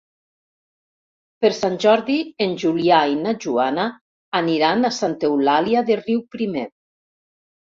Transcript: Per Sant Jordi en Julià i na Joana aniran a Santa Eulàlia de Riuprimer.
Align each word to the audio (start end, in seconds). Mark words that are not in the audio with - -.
Per 1.45 1.51
Sant 1.57 1.75
Jordi 1.83 2.15
en 2.47 2.55
Julià 2.63 3.01
i 3.13 3.17
na 3.27 3.35
Joana 3.45 3.85
aniran 4.43 4.91
a 4.91 4.95
Santa 4.99 5.31
Eulàlia 5.31 5.85
de 5.91 5.99
Riuprimer. 6.03 6.67